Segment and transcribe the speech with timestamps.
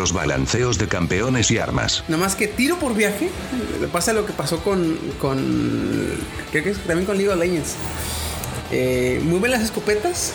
[0.00, 2.04] los balanceos de campeones y armas.
[2.08, 3.28] Nada más que tiro por viaje,
[3.80, 6.16] le pasa lo que pasó con, con
[6.50, 7.74] creo que es también con League of Legends.
[8.72, 10.32] Eh, muy bien las escopetas,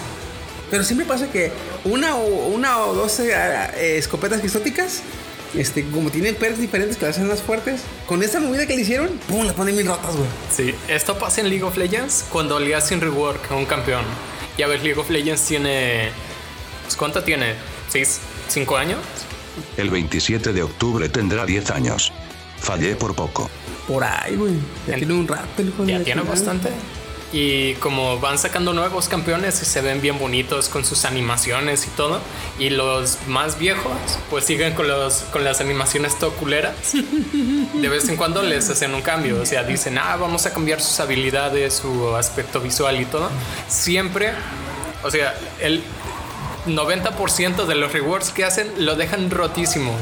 [0.69, 1.51] pero siempre pasa que
[1.83, 5.01] una o, una o dos eh, escopetas exóticas,
[5.55, 8.83] este, como tienen perks diferentes que las hacen más fuertes, con esa movida que le
[8.83, 9.45] hicieron, ¡pum!
[9.45, 10.27] las ponen bien rotas, güey.
[10.55, 14.03] Sí, esto pasa en League of Legends cuando le hacen rework a un campeón.
[14.57, 16.11] Y a ver, League of Legends tiene.
[16.83, 17.55] pues, ¿Cuánto tiene?
[17.89, 18.19] ¿Seis?
[18.47, 18.99] ¿Cinco años?
[19.77, 22.11] El 27 de octubre tendrá 10 años.
[22.59, 23.49] Fallé por poco.
[23.87, 24.53] Por ahí, güey.
[24.87, 26.69] Ya En- tiene un rato el Ya tiene bastante.
[27.33, 31.89] Y como van sacando nuevos campeones y se ven bien bonitos con sus animaciones y
[31.89, 32.21] todo.
[32.59, 33.91] Y los más viejos,
[34.29, 36.75] pues siguen con, los, con las animaciones todo culeras.
[36.93, 39.41] De vez en cuando les hacen un cambio.
[39.41, 43.29] O sea, dicen, ah, vamos a cambiar sus habilidades, su aspecto visual y todo.
[43.67, 44.31] Siempre,
[45.03, 45.83] o sea, el
[46.67, 49.95] 90% de los rewards que hacen lo dejan rotísimo.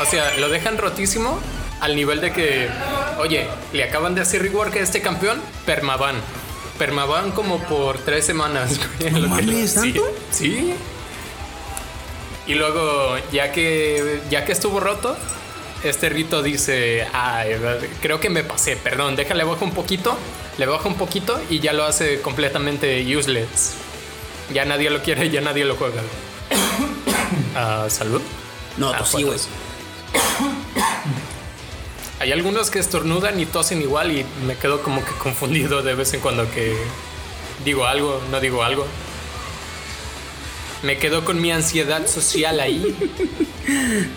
[0.00, 1.40] O sea, lo dejan rotísimo
[1.80, 2.68] al nivel de que,
[3.18, 6.16] oye, le acaban de hacer rework a este campeón, permaban.
[6.78, 8.80] Permaban como por tres semanas.
[9.12, 10.02] No mames, sí, ¿tanto?
[10.30, 10.74] Sí.
[12.46, 15.16] Y luego, ya que, ya que estuvo roto,
[15.84, 17.50] este rito dice, ay,
[18.00, 20.16] creo que me pasé, perdón, déjale bajo un poquito,
[20.58, 23.74] le bajo un poquito y ya lo hace completamente useless.
[24.52, 26.02] Ya nadie lo quiere, ya nadie lo juega.
[27.56, 28.20] Ah, Salud.
[28.76, 29.38] No, Ah, pues sí, güey.
[32.20, 36.14] Hay algunos que estornudan y tosen igual y me quedo como que confundido de vez
[36.14, 36.76] en cuando que
[37.64, 38.86] digo algo, no digo algo.
[40.82, 42.96] Me quedo con mi ansiedad social ahí.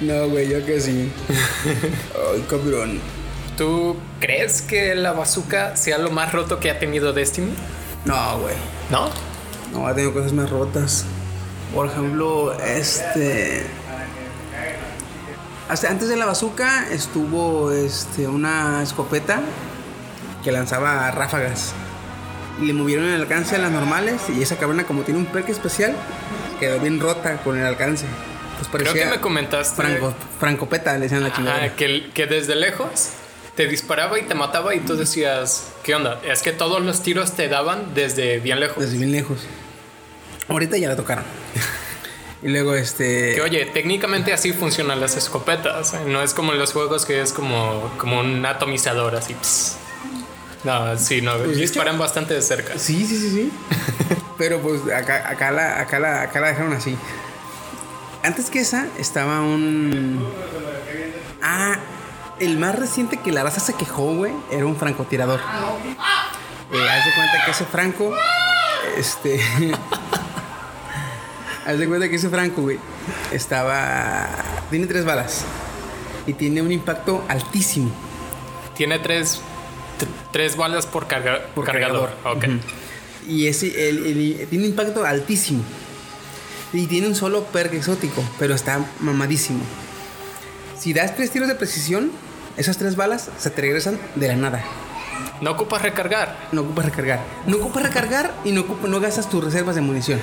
[0.02, 1.10] No, güey, yo que sí.
[2.34, 3.00] Ay, cabrón.
[3.58, 7.54] ¿Tú crees que la bazooka sea lo más roto que ha tenido Destiny?
[8.04, 8.56] No, güey.
[8.92, 9.10] ¿No?
[9.78, 11.06] No, ha tenido cosas más rotas.
[11.74, 13.64] Por ejemplo, este.
[15.70, 19.42] Hasta antes de la bazooka estuvo este, una escopeta
[20.44, 21.74] que lanzaba ráfagas.
[22.60, 24.22] Y le movieron el alcance a las normales.
[24.36, 25.94] Y esa cabrona, como tiene un perk especial,
[26.60, 28.06] quedó bien rota con el alcance.
[28.72, 31.76] Pues Creo que me comentaste Franco, francopeta, le decían la chingada.
[31.76, 33.12] Que, que desde lejos
[33.56, 36.20] te disparaba y te mataba y tú decías, ¿qué onda?
[36.24, 38.78] Es que todos los tiros te daban desde bien lejos.
[38.78, 39.46] Desde bien lejos.
[40.48, 41.26] Ahorita ya la tocaron.
[42.44, 43.36] y luego este.
[43.36, 45.94] Que oye, técnicamente así funcionan las escopetas.
[45.94, 46.00] ¿eh?
[46.08, 49.34] No es como en los juegos que es como, como un atomizador así.
[49.34, 49.78] ps.
[50.64, 51.38] No, sí, no.
[51.38, 52.78] Pues, disparan bastante de cerca.
[52.78, 53.52] Sí, sí, sí, sí.
[54.38, 56.98] Pero pues acá, acá, la, acá, la, acá la dejaron así.
[58.24, 60.28] Antes que esa estaba un.
[61.42, 61.78] Ah,
[62.40, 65.40] el más reciente que la raza se quejó, güey, era un francotirador.
[65.40, 68.14] Eh, haz de cuenta que ese franco.
[68.98, 69.40] Este.
[71.68, 72.80] haz de cuenta que ese franco, güey,
[73.32, 74.28] estaba.
[74.70, 75.44] Tiene tres balas.
[76.26, 77.92] Y tiene un impacto altísimo.
[78.76, 79.40] Tiene tres,
[80.32, 82.10] tres balas por, carga- Por cargador.
[82.24, 82.38] cargador.
[82.38, 82.44] Ok.
[82.46, 83.32] Ujú.
[83.32, 85.64] Y ese el- el- tiene un impacto altísimo.
[86.74, 89.60] Y tiene un solo perk exótico, pero está mamadísimo.
[90.78, 92.12] Si das tres tiros de precisión,
[92.58, 94.64] esas tres balas se te regresan de la nada.
[95.42, 96.50] No ocupas recargar.
[96.52, 97.22] No ocupas recargar.
[97.46, 100.20] No ocupas recargar y no, no gastas tus reservas de munición.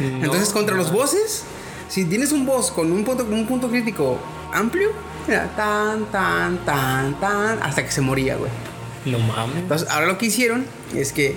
[0.00, 1.44] Entonces, contra los bosses,
[1.88, 4.18] si tienes un boss con un punto, un punto crítico
[4.52, 4.90] amplio,
[5.26, 8.50] mira, tan, tan, tan, tan, hasta que se moría, güey.
[9.06, 9.56] No mames.
[9.56, 11.36] Entonces, ahora lo que hicieron es que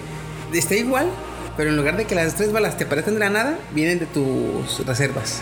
[0.53, 1.09] está igual,
[1.57, 4.05] pero en lugar de que las tres balas te aparezcan de la nada, vienen de
[4.05, 5.41] tus reservas.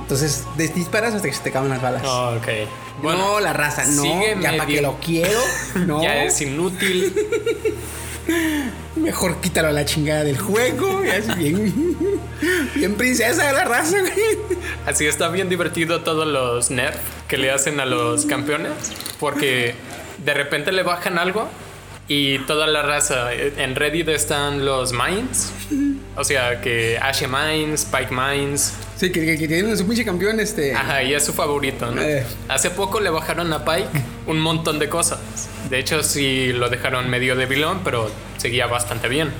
[0.00, 2.02] Entonces, des- disparas hasta que se te acaban las balas.
[2.04, 2.46] Oh, ok.
[3.02, 4.04] no, la raza, no.
[4.40, 5.40] Ya para que lo quiero.
[5.86, 6.02] No.
[6.02, 7.14] Ya es inútil.
[8.96, 11.02] Mejor quítalo a la chingada del juego.
[12.74, 13.98] Bien, princesa de la raza.
[14.86, 18.72] Así está bien divertido todos los nerfs que le hacen a los campeones.
[19.20, 19.74] Porque
[20.24, 21.48] de repente le bajan algo
[22.08, 23.32] y toda la raza.
[23.32, 25.52] En Reddit están los mines.
[26.16, 28.74] O sea que Ashe Mines, Spike Mines.
[28.96, 30.74] Sí, que, que, que tienen su pinche campeón, este.
[30.74, 32.00] Ajá, y es su favorito, ¿no?
[32.00, 32.24] Eh.
[32.48, 33.88] Hace poco le bajaron a Pike
[34.26, 35.18] un montón de cosas.
[35.68, 39.30] De hecho, sí lo dejaron medio debilón, pero seguía bastante bien.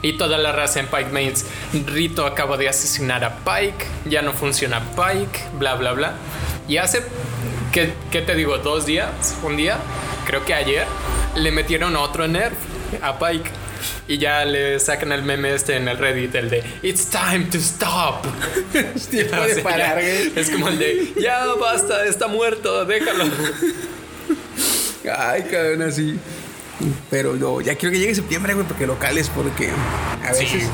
[0.00, 1.44] Y toda la raza en Pike Mains,
[1.86, 6.12] Rito acaba de asesinar a Pike, ya no funciona Pike, bla, bla, bla.
[6.68, 7.02] Y hace,
[7.72, 8.58] ¿qué, qué te digo?
[8.58, 9.36] ¿Dos días?
[9.42, 9.78] ¿Un día?
[10.24, 10.86] Creo que ayer
[11.36, 12.54] le metieron otro nerf
[13.02, 13.50] a Pike.
[14.08, 17.58] Y ya le sacan el meme este en el Reddit, el de It's time to
[17.58, 18.26] stop.
[19.10, 20.40] Tiempo O de parar, ya-.
[20.40, 23.24] Es como el de, ya basta, está muerto, déjalo.
[25.16, 26.18] Ay, cabrón, así.
[27.10, 29.70] Pero yo ya quiero que llegue septiembre, güey, porque locales, porque
[30.24, 30.64] a veces.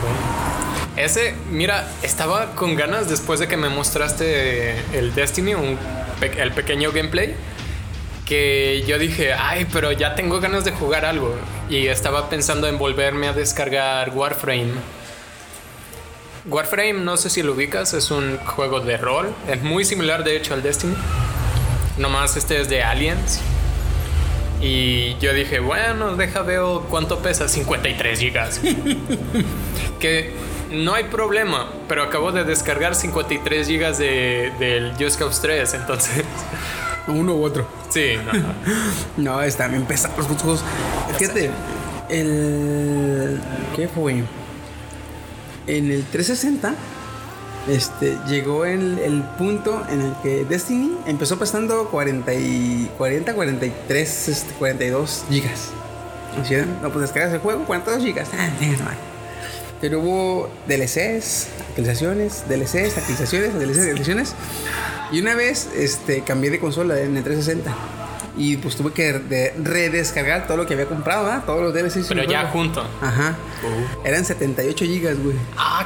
[0.97, 5.77] Ese, mira, estaba con ganas después de que me mostraste el Destiny, un
[6.39, 7.35] el pequeño gameplay,
[8.27, 11.35] que yo dije, ay, pero ya tengo ganas de jugar algo.
[11.69, 14.73] Y estaba pensando en volverme a descargar Warframe.
[16.47, 19.35] Warframe, no sé si lo ubicas, es un juego de rol.
[19.49, 20.95] Es muy similar, de hecho, al Destiny.
[21.99, 23.41] Nomás este es de Aliens.
[24.61, 28.61] Y yo dije, bueno, deja veo cuánto pesa, 53 gigas.
[30.01, 30.33] que
[30.75, 36.25] no hay problema, pero acabo de descargar 53 gigas de, del Just Cause 3, entonces...
[37.07, 37.67] Uno u otro.
[37.91, 38.33] Sí, no.
[39.17, 40.65] No, están bien pesados los juegos.
[41.19, 41.51] Fíjate,
[42.09, 43.41] el.
[43.77, 44.25] ¿Qué fue?
[45.67, 46.75] En el 360,
[47.69, 54.29] este, llegó el, el punto en el que Destiny empezó pesando 40, y, 40 43,
[54.29, 55.71] este, 42 gigas.
[56.47, 56.57] ¿Sí?
[56.83, 58.29] No, pues descargas el juego, 42 gigas.
[58.37, 58.49] Ah,
[59.85, 64.35] Pero hubo DLCs, actualizaciones, DLCs, actualizaciones, DLCs, actualizaciones.
[65.13, 67.71] Y una vez este, cambié de consola en el 360.
[68.39, 71.45] Y pues tuve que de- redescargar todo lo que había comprado, ¿verdad?
[71.45, 72.07] Todos los DLCs.
[72.09, 72.83] Pero ya junto.
[73.03, 73.37] Ajá.
[74.07, 75.37] Eran 78 gigas, güey.
[75.59, 75.85] Ah,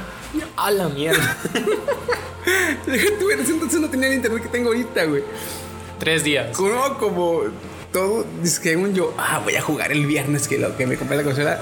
[0.56, 1.36] a la mierda.
[2.86, 5.24] Entonces no tenía el internet que tengo ahorita, güey.
[5.98, 6.56] Tres días.
[6.56, 7.40] Como, como
[7.98, 11.22] todo, según yo, ah, voy a jugar el viernes que lo que me compré la
[11.24, 11.58] consola.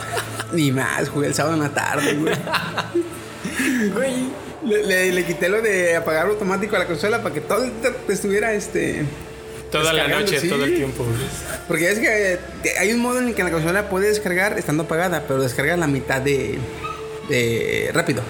[0.53, 2.35] Ni más, jugué el sábado en la tarde, güey.
[3.95, 4.47] Güey.
[4.65, 7.65] Le, le- le quité lo de apagar automático a la consola para que todo
[8.09, 9.05] estuviera este.
[9.71, 10.49] Toda la noche, sí.
[10.49, 11.05] todo el tiempo.
[11.69, 12.39] Porque es que eh,
[12.81, 15.87] hay un modo en el que la consola puede descargar estando apagada, pero descarga la
[15.87, 16.59] mitad de.
[17.29, 18.23] de rápido.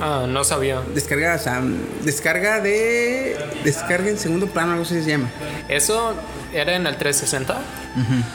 [0.00, 0.80] Ah, no sabía.
[0.94, 1.62] Descarga, o sea,
[2.04, 3.36] descarga de.
[3.64, 5.30] Descarga en segundo plano, algo así se llama.
[5.68, 6.14] ¿Eso
[6.52, 7.58] era en el 360?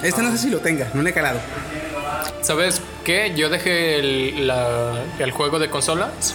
[0.04, 1.40] Este no sé si lo tenga, no le he calado.
[2.42, 3.34] ¿Sabes qué?
[3.36, 6.34] Yo dejé el, la- el juego de consolas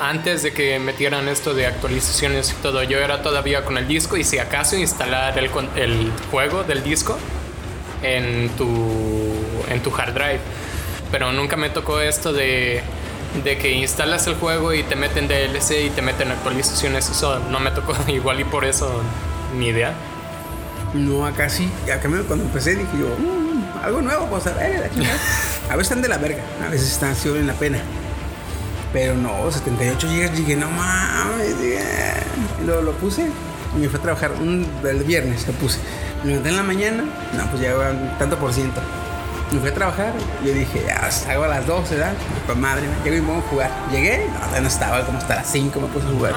[0.00, 2.82] antes de que metieran esto de actualizaciones y todo.
[2.82, 7.16] Yo era todavía con el disco y si acaso instalar el, el juego del disco
[8.02, 8.66] en tu,
[9.70, 10.40] en tu hard drive.
[11.12, 12.82] Pero nunca me tocó esto de,
[13.44, 17.08] de que instalas el juego y te meten DLC y te meten actualizaciones.
[17.08, 19.00] Eso no me tocó igual y por eso
[19.56, 19.94] ni idea.
[20.94, 21.70] No, acá sí.
[21.84, 25.18] Acá cuando empecé dije yo, "Mm, algo nuevo, pues a ver, la chingada".
[25.70, 27.78] A veces están de la verga, a veces están sí valen la pena.
[28.90, 31.54] Pero no, 78 gigas, dije, no mames.
[32.64, 33.26] lo, lo puse
[33.76, 35.78] y me fui a trabajar un, el viernes, lo puse.
[36.22, 37.04] Me levanté en la mañana,
[37.36, 37.74] no, pues ya
[38.18, 38.80] tanto por ciento.
[39.52, 40.12] Me fui a trabajar,
[40.44, 42.12] yo dije, ya salgo a las 12, ¿verdad?
[42.44, 43.70] Pues madre, me llego y me voy a jugar.
[43.90, 46.34] Llegué, no, no estaba, como hasta las 5 me puse a jugar.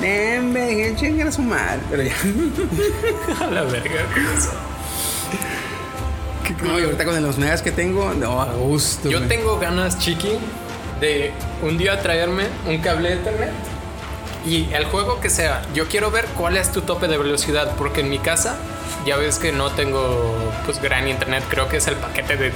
[0.00, 2.14] Ven, chingar a su madre, pero ya.
[3.44, 4.06] A la verga.
[6.64, 9.08] No, y ahorita con los megas que tengo, no, a gusto.
[9.08, 10.38] Yo tengo ganas, chiqui,
[11.00, 11.32] de
[11.62, 13.69] un día traerme un cable Ethernet
[14.46, 15.62] y el juego que sea.
[15.74, 18.56] Yo quiero ver cuál es tu tope de velocidad, porque en mi casa
[19.06, 22.52] ya ves que no tengo pues gran internet, creo que es el paquete de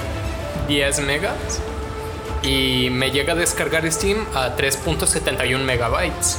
[0.67, 1.61] 10 megas
[2.43, 6.37] y me llega a descargar Steam a 3.71 megabytes.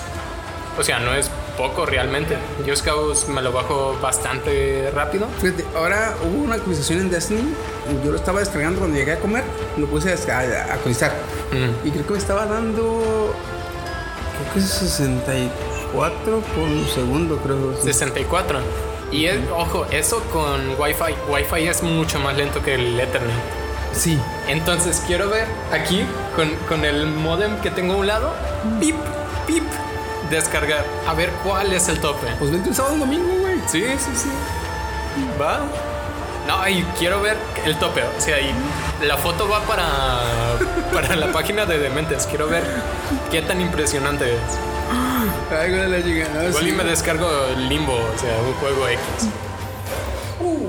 [0.79, 2.37] O sea, no es poco realmente.
[2.67, 5.27] Just Cause me lo bajo bastante rápido.
[5.41, 7.55] Fíjate, ahora hubo una actualización en Destiny.
[8.05, 9.43] Yo lo estaba descargando cuando llegué a comer.
[9.79, 11.13] Lo puse a actualizar.
[11.51, 11.89] Mm.
[11.89, 13.35] Y creo que me estaba dando.
[14.41, 17.75] Creo que es 64 por un segundo, creo.
[17.77, 17.85] sí.
[17.93, 18.59] 64.
[19.13, 21.15] Y es- ojo, eso con Wi-Fi.
[21.29, 23.35] Wi-Fi es mucho más lento que el Ethernet.
[23.93, 24.19] Sí.
[24.49, 28.33] Entonces quiero ver aquí con, con el modem que tengo a un lado.
[28.81, 28.97] Pip,
[29.47, 29.65] pip.
[30.31, 30.85] Descargar.
[31.07, 32.27] A ver cuál es el tope.
[32.39, 33.57] Pues vente el sábado y domingo, güey.
[33.69, 34.29] Sí, sí, sí.
[35.41, 35.61] Va.
[36.49, 38.03] No, y quiero ver el tope.
[38.03, 38.53] O sea, y
[39.03, 40.57] la foto va para,
[40.93, 42.27] para la página de Dementes.
[42.27, 42.65] Quiero ver
[43.31, 44.41] qué tan impresionante es.
[45.51, 46.71] Ay, güey, la chica, no, Igual sí.
[46.71, 49.01] y me descargo Limbo, o sea, un juego X.
[50.41, 50.69] Uh,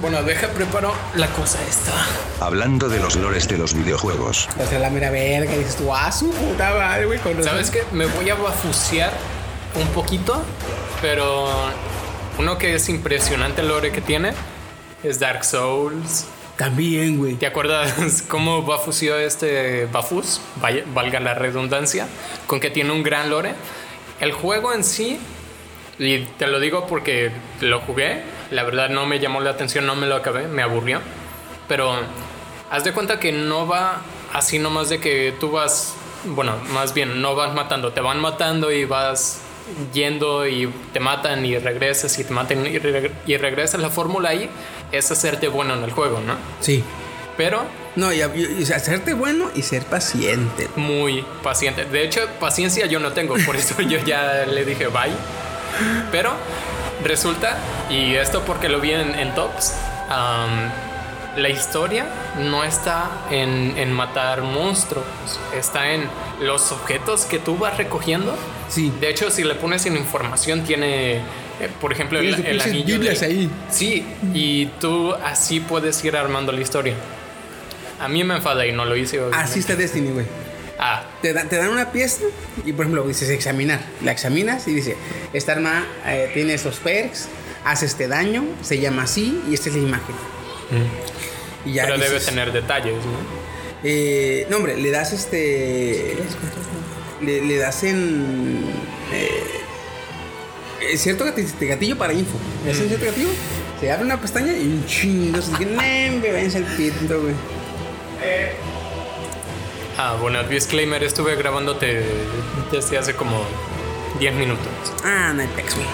[0.00, 1.92] bueno, deja preparo la cosa esta.
[2.40, 4.48] Hablando de los lores de los videojuegos.
[4.58, 5.54] O sea, la mera verga.
[5.54, 7.18] Y dices tú, ah, su puta madre, güey.
[7.18, 7.42] Con.
[7.44, 7.84] ¿Sabes qué?
[7.92, 9.12] Me voy a bafusear
[9.74, 10.42] un poquito,
[11.02, 11.48] pero
[12.38, 14.32] uno que es impresionante el lore que tiene
[15.02, 16.26] es Dark Souls.
[16.60, 17.36] También, güey.
[17.36, 20.42] ¿Te acuerdas cómo bafuseó este Bafus?
[20.60, 22.06] Vaya- valga la redundancia,
[22.46, 23.54] con que tiene un gran lore.
[24.20, 25.18] El juego en sí,
[25.98, 27.30] y te lo digo porque
[27.62, 31.00] lo jugué, la verdad no me llamó la atención, no me lo acabé, me aburrió.
[31.66, 31.94] Pero
[32.70, 34.02] haz de cuenta que no va
[34.34, 35.94] así nomás de que tú vas,
[36.26, 39.40] bueno, más bien no vas matando, te van matando y vas
[39.92, 43.80] yendo y te matan y regresas y te matan y, reg- y regresas.
[43.80, 44.48] La fórmula ahí
[44.92, 46.34] es hacerte bueno en el juego, ¿no?
[46.60, 46.82] Sí.
[47.36, 47.62] Pero
[47.96, 50.68] No, y, y- hacerte bueno y ser paciente.
[50.76, 51.84] Muy paciente.
[51.84, 55.12] De hecho, paciencia yo no tengo, por eso yo ya le dije bye.
[56.12, 56.32] Pero
[57.04, 57.56] resulta,
[57.88, 59.74] y esto porque lo vi en, en Tops,
[61.36, 62.06] la historia
[62.38, 65.04] no está en, en matar monstruos,
[65.56, 66.08] está en
[66.40, 68.34] los objetos que tú vas recogiendo.
[68.70, 68.92] Sí.
[69.00, 71.20] De hecho, si le pones en información, tiene, eh,
[71.80, 72.84] por ejemplo, el, anillo.
[72.86, 73.50] Biblias de- ahí.
[73.70, 76.94] Sí, y tú así puedes ir armando la historia.
[78.00, 79.18] A mí me enfada y no lo hice.
[79.18, 79.44] obviamente.
[79.44, 80.24] Así está Destiny, güey.
[80.78, 82.22] Ah, Te, dan- te dan una pieza
[82.64, 83.80] y, por ejemplo, dices examinar.
[84.02, 84.96] La examinas y dice:
[85.34, 87.28] Esta arma eh, tiene estos perks,
[87.66, 90.14] hace este daño, se llama así y esta es la imagen.
[91.66, 93.40] Y ya pero debe tener detalles, ¿no?
[93.82, 96.16] eh, no, hombre, le das este.
[97.22, 98.64] Le, le das en.
[99.12, 102.36] Eh, cierto gati- gatillo para info.
[102.64, 103.28] Le das en cierto gatillo,
[103.80, 105.40] se abre una pestaña y un chingo.
[105.42, 107.34] Se dice: "Nembe, váyanse al pito, güey.
[109.98, 112.02] Ah, bueno, disclaimer, estuve grabándote
[112.72, 113.44] desde hace como
[114.18, 114.66] 10 minutos.
[115.04, 115.86] Ah, no hay pex, güey.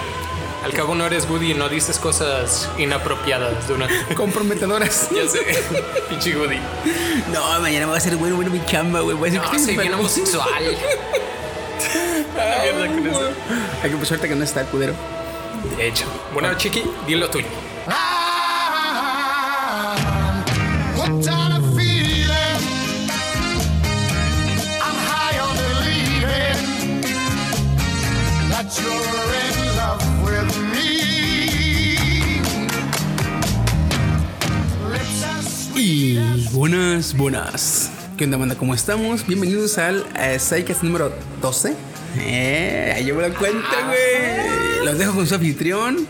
[0.67, 3.95] Al cabo no eres Woody y no dices cosas inapropiadas durante...
[4.15, 5.07] Comprometedoras.
[5.11, 5.39] ya sé,
[6.09, 6.59] pinche Woody.
[7.31, 9.15] No, mañana me va a hacer bueno, bueno mi chamba, güey.
[9.15, 10.45] Voy a decir No, que soy bien homosexual.
[12.35, 13.29] La mierda con eso.
[13.81, 14.93] Hay que suerte que no está el cudero.
[15.77, 16.03] De hecho.
[16.33, 17.47] Bueno, Chiqui, dilo tuyo.
[17.85, 18.16] Hooked
[36.69, 37.91] buenas, buenas.
[38.17, 38.55] ¿Qué onda, banda?
[38.55, 39.25] ¿Cómo estamos?
[39.25, 41.73] Bienvenidos al eh, Psycast número 12.
[42.19, 44.85] Eh, ahí llevo la cuenta, güey.
[44.85, 46.05] Los dejo con su anfitrión.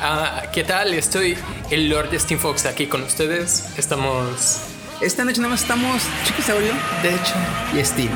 [0.00, 0.92] Ah, ¿qué tal?
[0.92, 1.36] Estoy
[1.70, 3.66] el Lord Steam Fox aquí con ustedes.
[3.76, 4.58] Estamos...
[5.00, 6.72] Esta noche nada más estamos Chiquisaurio
[7.04, 7.34] De hecho...
[7.80, 8.10] y Steam.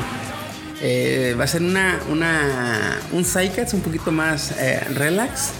[0.81, 5.51] Eh, va a ser una, una, un Psycast un poquito más eh, relax.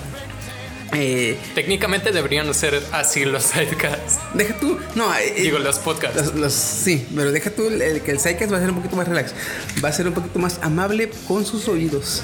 [0.93, 4.19] Eh, Técnicamente deberían ser así los sidecasts.
[4.33, 4.77] deja tú.
[4.95, 6.17] No, eh, Digo, los podcasts.
[6.17, 8.95] Los, los- sí, pero deja tú el- que el Psycast va a ser un poquito
[8.97, 9.33] más relax.
[9.83, 12.23] Va a ser un poquito más amable con sus oídos.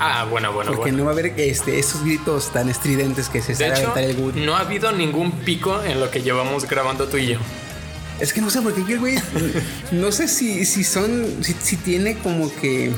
[0.00, 0.98] Ah, bueno, bueno, Porque bueno.
[0.98, 4.02] no va a haber este, esos gritos tan estridentes que se De hecho, aventar
[4.34, 7.38] el no ha habido ningún pico en lo que llevamos grabando tú y yo.
[8.20, 9.14] Es que no sé por qué, güey.
[9.92, 11.24] No sé si, si son.
[11.40, 12.90] Si, si tiene como que.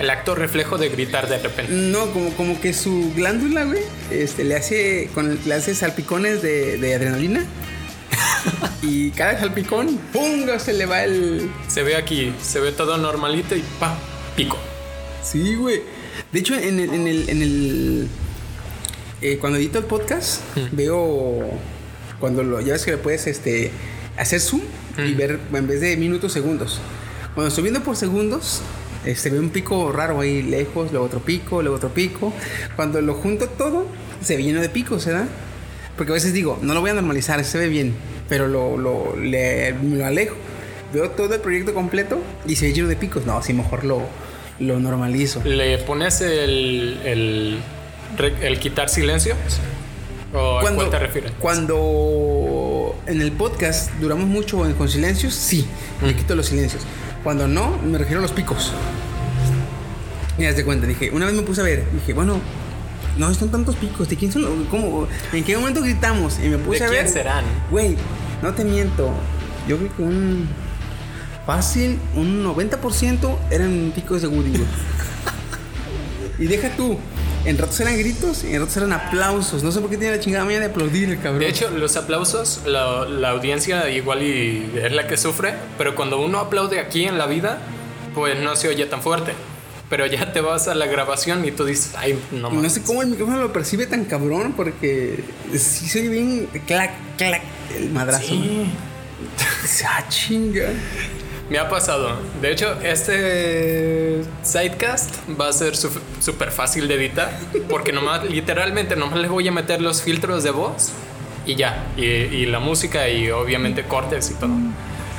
[0.00, 1.70] El acto reflejo de gritar de repente.
[1.74, 5.10] No, como, como que su glándula, güey, este, le hace.
[5.14, 7.44] Con, le hace salpicones de, de adrenalina.
[8.82, 10.46] y cada salpicón, ¡pum!
[10.58, 11.50] se le va el.
[11.68, 13.94] Se ve aquí, se ve todo normalito y pa,
[14.36, 14.56] pico.
[15.22, 15.82] Sí, güey.
[16.32, 16.94] De hecho, en el.
[16.94, 18.08] En el, en el
[19.20, 20.40] eh, cuando edito el podcast,
[20.72, 21.50] veo.
[22.18, 22.62] Cuando lo.
[22.62, 23.70] Ya ves que le puedes este,
[24.16, 24.62] hacer zoom
[24.96, 26.80] y ver en vez de minutos, segundos.
[27.34, 28.62] Cuando estoy viendo por segundos,
[29.14, 32.32] se ve un pico raro ahí lejos, luego otro pico, luego otro pico.
[32.76, 33.86] Cuando lo junto todo,
[34.22, 35.26] se ve lleno de picos, ¿verdad?
[35.96, 37.94] Porque a veces digo, no lo voy a normalizar, se ve bien,
[38.28, 40.36] pero lo, lo, le- lo alejo.
[40.92, 43.24] Veo todo el proyecto completo y se ve lleno de picos.
[43.26, 44.02] No, sí, mejor lo,
[44.58, 45.42] lo normalizo.
[45.44, 47.58] ¿Le pones el, el,
[48.42, 49.36] el quitar silencios?
[50.32, 51.32] ¿O a cuál te refieres?
[51.40, 55.66] Cuando en el podcast duramos mucho con silencios, sí,
[56.04, 56.82] le quito los silencios.
[57.22, 58.72] Cuando no, me refiero a los picos.
[60.38, 62.40] Mira, de cuenta, dije, una vez me puse a ver, dije, bueno,
[63.18, 64.42] no son tantos picos, ¿de quién son?
[64.42, 65.06] los- ¿Cómo?
[65.32, 66.38] ¿En qué momento gritamos?
[66.42, 67.12] Y me puse ¿De a quién ver.
[67.12, 67.44] serán?
[67.70, 67.96] Güey,
[68.42, 69.10] no te miento.
[69.68, 70.48] Yo creo que un.
[71.46, 74.52] Fácil, un 90% eran picos de Woody,
[76.38, 76.96] y deja tú.
[77.44, 79.62] En ratos eran gritos y en ratos eran aplausos.
[79.62, 81.40] No sé por qué tiene la chingada mañana de aplaudir el cabrón.
[81.40, 86.20] De hecho, los aplausos, la, la audiencia igual y es la que sufre, pero cuando
[86.20, 87.58] uno aplaude aquí en la vida,
[88.14, 89.32] pues no se oye tan fuerte.
[89.88, 92.82] Pero ya te vas a la grabación y tú dices, ay, no Y no sé
[92.82, 97.42] cómo el micrófono lo percibe tan cabrón porque sí se oye bien clac, clac,
[97.76, 98.28] el madrazo.
[98.28, 98.66] Sí.
[99.86, 100.68] Ah, chinga.
[101.50, 102.16] Me ha pasado.
[102.40, 107.36] De hecho, este sidecast va a ser súper fácil de editar.
[107.68, 110.92] Porque nomás, literalmente, nomás le voy a meter los filtros de voz
[111.44, 111.86] y ya.
[111.96, 114.52] Y, y la música y obviamente cortes y todo.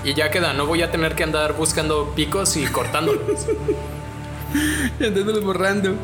[0.06, 0.54] Y ya queda.
[0.54, 3.46] No voy a tener que andar buscando picos y cortándolos.
[5.00, 5.96] Ya andándolo borrando.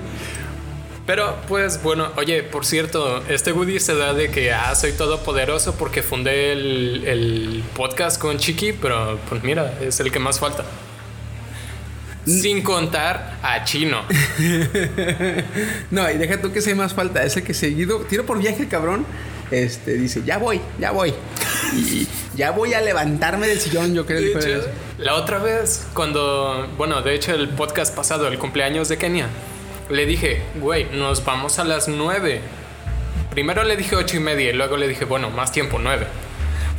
[1.07, 5.75] Pero, pues bueno, oye, por cierto, este Woody se da de que, ah, soy todopoderoso
[5.75, 10.65] porque fundé el, el podcast con Chiqui, pero pues mira, es el que más falta.
[12.25, 14.01] Sin contar a Chino.
[15.91, 17.23] No, y deja tú que sea más falta.
[17.23, 19.05] Es el que seguido, tiro por viaje el cabrón.
[19.49, 21.13] Este dice, ya voy, ya voy.
[21.73, 24.19] Y Ya voy a levantarme del sillón, yo creo.
[24.19, 28.97] De hecho, la otra vez, cuando, bueno, de hecho el podcast pasado, el cumpleaños de
[28.97, 29.29] Kenia,
[29.89, 32.41] le dije, güey, nos vamos a las nueve.
[33.31, 36.07] Primero le dije ocho y media y luego le dije, bueno, más tiempo, nueve.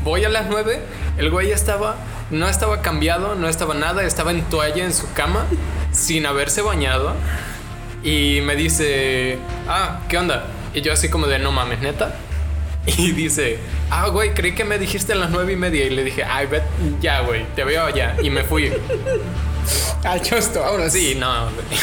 [0.03, 0.81] Voy a las nueve,
[1.17, 1.97] el güey estaba,
[2.31, 5.47] no estaba cambiado, no estaba nada, estaba en toalla en su cama,
[5.93, 7.15] sin haberse bañado.
[8.03, 9.39] Y me dice,
[9.69, 10.47] ah, ¿qué onda?
[10.75, 12.15] Y yo así como de, no mames, neta.
[12.97, 13.59] Y dice,
[13.91, 15.85] ah, güey, creí que me dijiste a las nueve y media.
[15.85, 16.63] Y le dije, ay, bet,
[17.01, 18.17] ya, güey, te veo allá.
[18.23, 18.73] Y me fui.
[20.05, 21.81] Al chosto, ahora Sí, no, güey.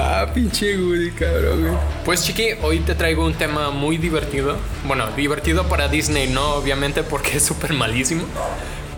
[0.00, 1.74] Ah, pinche Woody, cabrón, güey.
[2.04, 4.56] Pues chiqui, hoy te traigo un tema muy divertido.
[4.86, 8.22] Bueno, divertido para Disney, no obviamente porque es súper malísimo.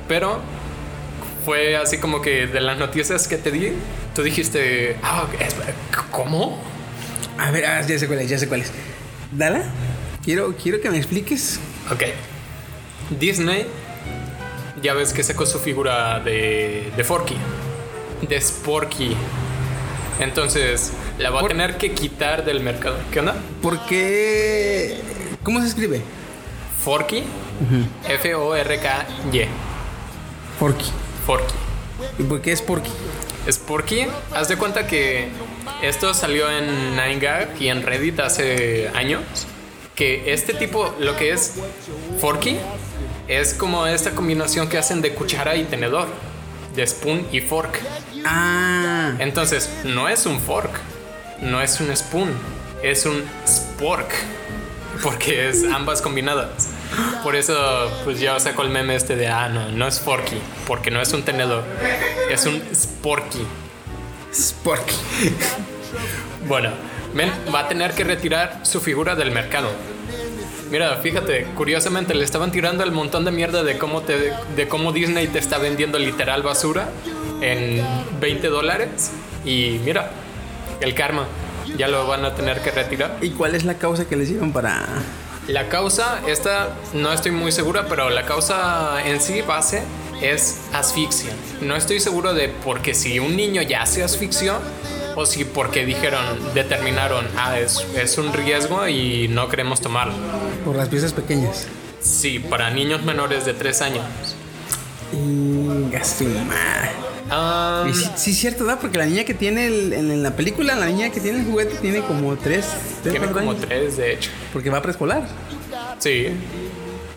[0.06, 0.40] Pero
[1.46, 3.72] fue así como que de las noticias que te di,
[4.14, 5.24] tú dijiste, ah,
[6.10, 6.62] ¿cómo?
[7.38, 8.70] A ver, ah, ya sé cuál es, ya sé cuál es.
[9.32, 9.62] Dala,
[10.22, 11.60] quiero, quiero que me expliques.
[11.90, 12.02] Ok.
[13.18, 13.66] Disney,
[14.82, 17.36] ya ves que sacó su figura de, de Forky,
[18.28, 19.16] de Sporky.
[20.20, 22.96] Entonces, la va a tener que quitar del mercado.
[23.10, 23.34] ¿Qué onda?
[23.62, 24.96] ¿Por qué?
[25.42, 26.02] ¿Cómo se escribe?
[26.84, 27.24] Forky,
[28.08, 29.46] F-O-R-K-Y.
[30.58, 30.84] Porky.
[31.26, 31.54] Forky.
[32.18, 32.90] ¿Y por qué es Porky?
[33.50, 35.28] Sporky, haz de cuenta que
[35.82, 39.22] esto salió en 9gag y en Reddit hace años.
[39.94, 41.54] Que este tipo, lo que es
[42.20, 42.56] Forky,
[43.28, 46.08] es como esta combinación que hacen de cuchara y tenedor,
[46.74, 47.80] de spoon y fork.
[48.24, 50.70] Ah, Entonces, no es un fork,
[51.40, 52.30] no es un spoon,
[52.82, 54.12] es un spork,
[55.02, 56.68] porque es ambas combinadas.
[57.22, 57.54] Por eso,
[58.04, 61.12] pues yo saco el meme este de, ah, no, no es forky, porque no es
[61.12, 61.64] un tenedor,
[62.30, 63.46] es un sporky.
[64.30, 64.94] es Porky.
[66.46, 66.70] Bueno,
[67.14, 69.70] ven, va a tener que retirar su figura del mercado.
[70.70, 74.92] Mira, fíjate, curiosamente le estaban tirando el montón de mierda de cómo, te, de cómo
[74.92, 76.88] Disney te está vendiendo literal basura
[77.40, 77.84] en
[78.20, 79.10] 20 dólares.
[79.44, 80.10] Y mira,
[80.80, 81.26] el karma,
[81.76, 83.18] ya lo van a tener que retirar.
[83.20, 84.86] ¿Y cuál es la causa que le hicieron para.?
[85.48, 89.82] La causa, esta no estoy muy segura, pero la causa en sí base
[90.22, 91.32] es asfixia.
[91.60, 94.60] No estoy seguro de porque si un niño ya se asfixió
[95.16, 100.14] o si porque dijeron, determinaron, ah, es, es un riesgo y no queremos tomarlo.
[100.64, 101.66] Por las piezas pequeñas.
[102.00, 104.04] Sí, para niños menores de 3 años.
[105.90, 106.90] Gastumar.
[107.30, 108.66] Ah, Y sí, sí, cierto.
[108.80, 111.46] Porque la niña que tiene el- en, en la película, la niña que tiene el
[111.46, 112.66] juguete tiene como tres.
[113.02, 113.64] tres tiene cuatro como años.
[113.66, 114.30] 3, de hecho.
[114.52, 115.22] Porque va a preescolar.
[115.98, 116.26] Sí,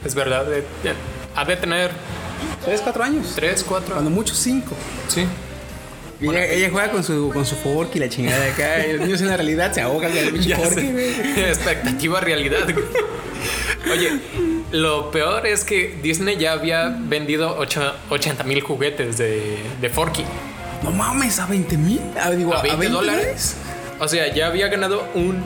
[0.05, 0.45] es verdad.
[0.45, 0.93] de- de-
[1.35, 1.91] ha de tener
[2.63, 3.33] Tres, cuatro años.
[3.35, 3.93] 3, 4.
[3.93, 4.75] Cuando mucho, cinco.
[5.07, 5.25] Sí.
[6.23, 8.87] Y ella, ella juega con su, con su fork y la chingada de acá.
[8.87, 10.77] Y los niños en la realidad se ahogan con el pinche fork.
[11.37, 12.63] Expectativa realidad.
[12.73, 12.85] güey.
[13.91, 14.19] Oye,
[14.71, 20.23] lo peor es que Disney ya había vendido 80 mil juguetes de, de Forky
[20.81, 22.01] No mames, a 20 mil.
[22.19, 23.55] A, digo, a 20 dólares.
[23.99, 25.43] O sea, ya había ganado un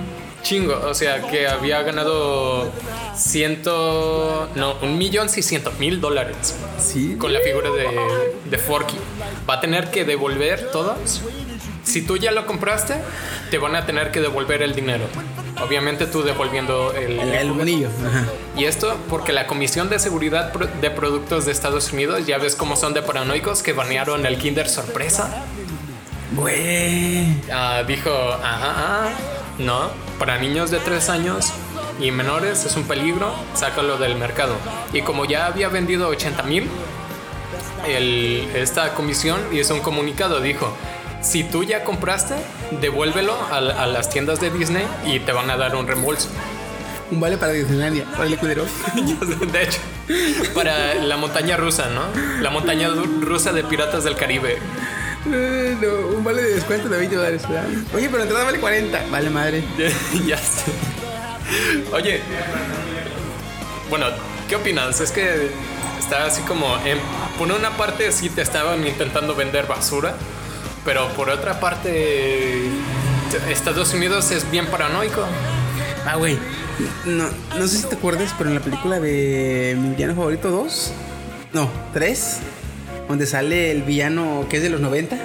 [0.47, 0.79] chingo.
[0.85, 2.71] O sea, que había ganado
[3.15, 4.49] ciento.
[4.55, 7.15] No, un millón seiscientos mil dólares Sí.
[7.17, 7.87] con la figura de,
[8.49, 8.97] de Forky.
[9.49, 11.21] Va a tener que devolver todos.
[11.83, 12.95] Si tú ya lo compraste,
[13.49, 15.05] te van a tener que devolver el dinero.
[15.63, 17.89] Obviamente tú devolviendo el, El, el monillo.
[18.07, 18.25] Ajá.
[18.55, 22.75] y esto porque la Comisión de Seguridad de Productos de Estados Unidos, ya ves cómo
[22.75, 25.43] son de paranoicos, que banearon el Kinder Sorpresa,
[26.35, 27.41] Güey.
[27.51, 29.09] ah, dijo, ajá, ah,
[29.59, 29.89] no,
[30.19, 31.51] para niños de 3 años
[31.99, 34.55] y menores es un peligro, sácalo del mercado.
[34.93, 36.69] Y como ya había vendido 80 mil,
[38.55, 40.75] esta comisión hizo un comunicado, dijo,
[41.21, 42.35] si tú ya compraste,
[42.81, 46.29] devuélvelo a, a las tiendas de Disney y te van a dar un reembolso.
[47.09, 48.05] Un vale para Disneylandia.
[48.17, 48.65] Órale, culero.
[49.51, 49.79] De hecho,
[50.53, 52.01] para la montaña rusa, ¿no?
[52.41, 52.89] La montaña
[53.21, 54.59] rusa de Piratas del Caribe.
[55.33, 57.41] Eh, no, un vale de descuento de 20 dólares.
[57.93, 58.99] Oye, pero la entrada vale 40.
[59.11, 59.63] Vale, madre.
[60.25, 60.71] ya sé.
[61.93, 62.21] Oye,
[63.89, 64.07] bueno,
[64.49, 64.99] ¿qué opinas?
[64.99, 65.49] Es que
[65.99, 66.99] está así como, en-
[67.37, 70.15] por una parte sí te estaban intentando vender basura,
[70.83, 72.67] pero por otra parte
[73.49, 75.23] Estados Unidos es bien paranoico.
[76.05, 76.37] Ah, güey.
[77.05, 77.25] No,
[77.57, 80.91] no sé si te acuerdas, pero en la película de Mi villano favorito 2,
[81.53, 82.37] no, 3,
[83.07, 85.17] donde sale el villano que es de los 90,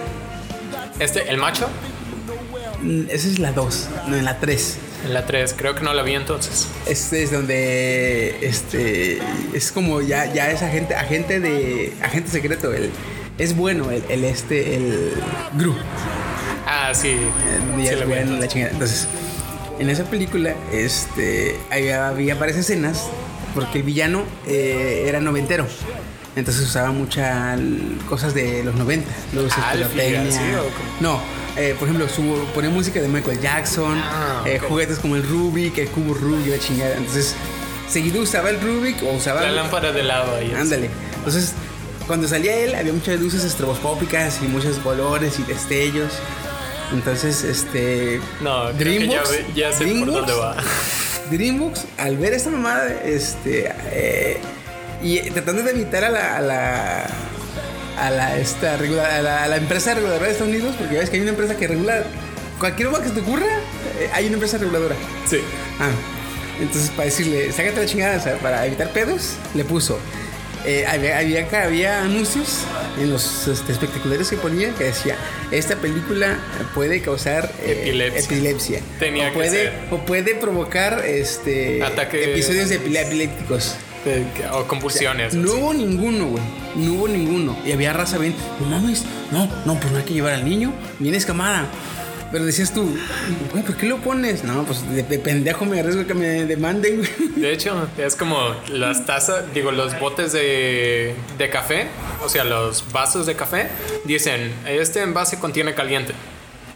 [0.99, 1.69] Este, el macho,
[2.83, 4.79] mm, esa es la 2, no, en la 3.
[5.05, 6.69] en la 3, creo que no la vi entonces.
[6.87, 9.19] Este es donde este
[9.53, 12.91] es como ya, ya es agente, agente de agente secreto, el
[13.39, 15.13] es bueno el, el este el
[15.55, 15.75] Gru.
[16.67, 17.09] Ah, sí.
[17.09, 17.19] Eh,
[17.79, 18.73] sí es bueno, la chingada.
[18.73, 19.09] Entonces,
[19.79, 23.09] en esa película, este, había, había varias escenas
[23.55, 25.67] porque el villano eh, era noventero.
[26.35, 27.59] Entonces usaba muchas
[28.09, 29.07] cosas de los 90.
[29.35, 30.21] Luces, Ah, ¿el pirotecnia.
[30.23, 30.73] filial, sí, o cómo?
[31.01, 31.21] No,
[31.57, 32.23] eh, por ejemplo, su,
[32.55, 36.59] ponía música de Michael Jackson, Ah, eh, juguetes como el Rubik, el cubo Rubik, la
[36.59, 36.97] chingada.
[36.97, 37.35] Entonces,
[37.89, 39.43] seguido usaba el Rubik o usaba.
[39.43, 40.03] La lámpara de
[40.43, 40.57] y eso.
[40.57, 40.89] Ándale.
[41.17, 41.53] Entonces,
[42.07, 46.13] cuando salía él, había muchas luces estroboscópicas y muchos colores y destellos.
[46.95, 48.21] Entonces, este.
[48.41, 49.07] No, que
[49.55, 50.57] ya, ya sé por DreamWorks- dónde va.
[51.31, 53.71] DreamWorks, al ver esta mamada, este.
[53.91, 54.39] eh,
[55.03, 56.37] y tratando de evitar a la.
[56.37, 57.07] A la
[57.95, 61.17] a la, esta, a la, a la empresa reguladora de Estados Unidos, porque ves que
[61.17, 62.03] hay una empresa que regula
[62.59, 63.45] cualquier cosa que se te ocurra,
[64.01, 64.97] eh, hay una empresa reguladora.
[65.29, 65.39] Sí.
[65.79, 65.91] Ah,
[66.61, 69.99] entonces para decirle, sácate la chingada, o sea, para evitar pedos, le puso.
[70.65, 72.61] eh, había, había, había anuncios
[72.99, 75.15] en los este, espectaculares que ponía que decía:
[75.51, 76.39] Esta película
[76.75, 78.25] puede causar eh, Epilepsia.
[78.25, 78.81] epilepsia.
[78.99, 79.73] Tenía o que puede, ser.
[79.91, 83.77] O puede provocar este, episodios epilépticos.
[84.05, 85.35] De- o convulsiones.
[85.35, 86.43] No hubo ninguno, güey.
[86.77, 87.57] No hubo ninguno.
[87.65, 88.35] Y había raza bien.
[88.61, 89.05] No mames.
[89.31, 90.73] No, no, pues no hay que llevar al niño.
[90.99, 91.67] Viene escamada.
[92.33, 92.97] Pero decías tú,
[93.53, 94.43] güey, ¿por qué lo pones?
[94.43, 97.11] No, pues de, de pendejo me arriesgo que me demanden, güey.
[97.37, 98.39] De hecho, es como
[98.71, 101.89] las tazas, digo, los botes de, de café,
[102.25, 103.69] o sea, los vasos de café,
[104.05, 106.15] dicen, este envase contiene caliente.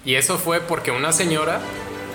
[0.05, 1.63] Y eso fue porque una señora,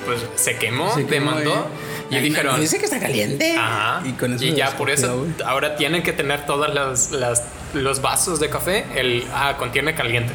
[0.05, 1.90] pues, se quemó, Se quemó, demandó, eh.
[2.11, 2.59] Y Ay, dijeron...
[2.59, 3.55] Dice que está caliente.
[3.57, 4.01] Ajá.
[4.05, 4.43] Y con eso.
[4.43, 7.43] Y ya por eso ahora tienen que tener todas las, las-
[7.73, 10.33] los vasos de café, el ah, contiene caliente.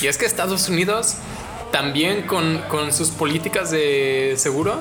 [0.00, 1.16] Y es que Estados Unidos
[1.70, 4.78] también con, con sus políticas de seguros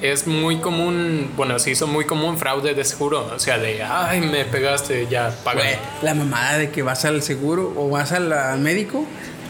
[0.00, 4.20] es muy común, bueno, se hizo muy común fraude de seguro, o sea, de, ay,
[4.20, 5.34] me pegaste, ya.
[5.52, 9.04] Güey, la mamada de que vas al seguro o vas al médico,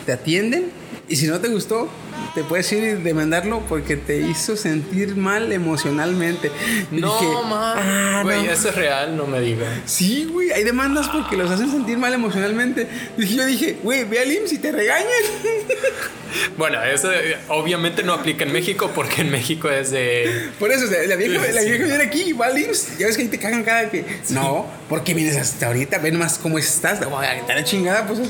[0.07, 0.73] te atienden
[1.07, 1.91] y si no te gustó,
[2.35, 6.51] te puedes ir y demandarlo porque te hizo sentir mal emocionalmente.
[6.91, 7.33] No, dije.
[7.53, 8.51] "Ah, Güey, no".
[8.53, 9.69] eso es real, no me digas.
[9.87, 12.89] Sí, güey, hay demandas porque los hacen sentir mal emocionalmente.
[13.17, 15.09] Y yo dije, güey, ve al IMSS y te regañan.
[16.59, 20.51] Bueno, eso eh, obviamente no aplica en México porque en México es de...
[20.59, 22.99] Por eso, o sea, la vieja, la vieja viene aquí y va al IMSS.
[22.99, 24.05] Ya ves que ahí te cagan cada que.
[24.29, 27.01] No, porque vienes hasta ahorita, ven más cómo estás.
[27.01, 28.21] Te voy a quitar la chingada, pues.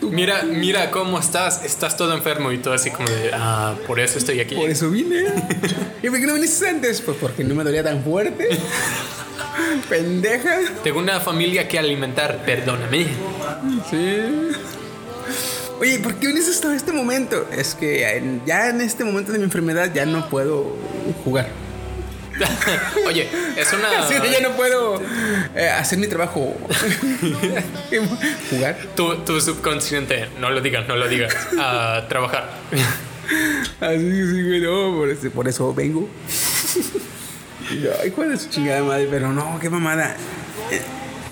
[0.00, 4.18] Mira, mira cómo estás, estás todo enfermo y todo así como de, ah, por eso
[4.18, 4.54] estoy aquí.
[4.54, 5.24] Por eso vine.
[6.02, 7.00] ¿Y por qué no viniste antes?
[7.00, 8.48] Pues porque no me dolía tan fuerte.
[9.88, 10.60] Pendeja.
[10.84, 13.06] Tengo una familia que alimentar, perdóname.
[13.90, 14.20] Sí.
[15.80, 17.48] Oye, ¿por qué viniste hasta este momento?
[17.50, 20.76] Es que ya en este momento de mi enfermedad ya no puedo
[21.24, 21.61] jugar.
[23.06, 23.98] Oye, es una...
[24.00, 25.00] Así ya no puedo
[25.54, 26.56] eh, hacer mi trabajo.
[28.50, 28.76] jugar.
[28.96, 31.34] Tu, tu subconsciente, no lo digas, no lo digas.
[31.58, 32.50] A trabajar.
[33.80, 36.08] Así, sí, güey, no, por eso, por eso vengo.
[37.70, 40.16] Y yo, Ay, cuál es su chingada madre, pero no, qué mamada.
[40.70, 40.80] Eh,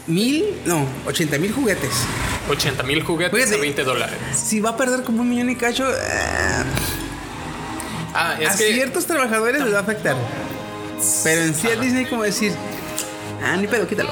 [0.07, 1.91] Mil, no, ochenta mil juguetes.
[2.49, 3.57] 80 mil juguetes Fíjate.
[3.57, 4.17] a 20 dólares.
[4.35, 6.65] Si va a perder como un millón y cacho, eh,
[8.13, 8.73] Ah, es a que...
[8.73, 10.17] ciertos trabajadores les va a afectar.
[11.25, 12.53] Pero en sí a Disney como decir,
[13.43, 14.11] ah, ni pedo, quítalo.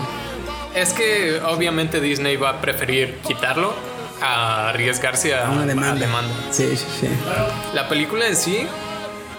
[0.74, 3.74] Es que obviamente Disney va a preferir quitarlo
[4.20, 5.92] a arriesgarse a, una demanda.
[5.92, 6.34] a demanda.
[6.50, 7.08] Sí, sí, sí.
[7.74, 8.66] La película en sí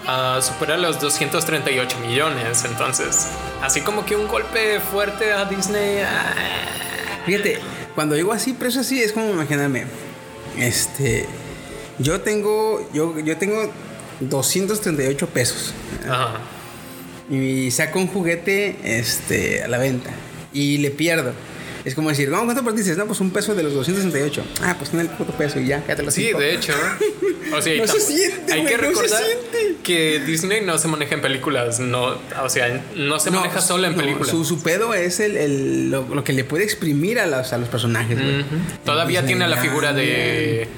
[0.06, 3.28] ah, supera los 238 millones, entonces,
[3.62, 6.00] así como que un golpe fuerte a Disney.
[6.00, 6.34] ah,
[7.26, 7.58] Fíjate,
[7.94, 9.86] cuando digo así, precio así, es como imaginarme.
[10.56, 11.26] Este,
[11.98, 13.70] yo tengo, yo, yo tengo
[14.20, 15.74] 238 pesos.
[16.08, 16.38] ajá.
[17.30, 20.10] Y saco un juguete este, a la venta
[20.52, 21.32] y le pierdo.
[21.82, 22.94] Es como decir, vamos, ¿cuánto perdiste?
[22.94, 24.42] No, pues un peso de los 268.
[24.62, 26.40] Ah, pues tiene el puto peso y ya, quédate los Sí, cinco.
[26.40, 26.74] de hecho.
[27.52, 29.22] O sea, No se siente, hay güey, que no recordar
[29.82, 33.96] que Disney no se maneja en películas, no, o sea, no se maneja solo en
[33.96, 34.28] películas.
[34.30, 37.58] Su, su pedo es el, el- lo, lo que le puede exprimir a los, a
[37.58, 38.16] los personajes.
[38.84, 40.68] Todavía Disney, tiene la figura de,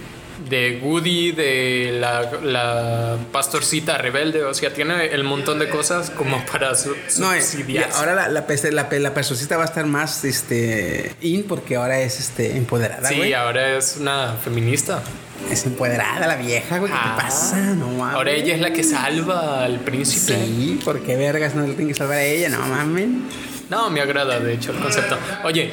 [0.48, 6.44] de Woody, de la, la pastorcita rebelde, o sea, tiene el montón de cosas como
[6.46, 7.98] para su, No, y subsidiarse.
[7.98, 12.18] ahora la, la, la, la personcita va a estar más este, in porque ahora es
[12.20, 15.02] este, empoderada, Sí, ahora es una feminista.
[15.50, 16.90] Es empoderada la vieja, güey.
[16.92, 17.16] ¿Qué Ah.
[17.16, 17.56] te pasa?
[17.56, 18.14] No mames.
[18.14, 20.34] Ahora ella es la que salva al príncipe.
[20.36, 23.08] Sí, porque vergas no le tienen que salvar a ella, no mames.
[23.68, 25.18] No, me agrada de hecho el concepto.
[25.44, 25.72] Oye,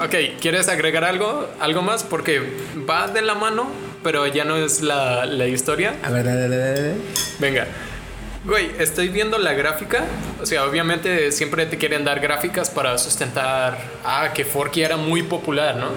[0.00, 1.48] ok, ¿quieres agregar algo?
[1.60, 2.02] ¿Algo más?
[2.04, 2.42] Porque
[2.88, 3.70] va de la mano,
[4.02, 5.94] pero ya no es la, la historia.
[6.02, 6.94] A ver, dale, dale, dale.
[7.38, 7.66] Venga.
[8.44, 10.04] Güey, estoy viendo la gráfica.
[10.42, 13.76] O sea, obviamente siempre te quieren dar gráficas para sustentar.
[14.04, 15.88] Ah, que Forky era muy popular, ¿no?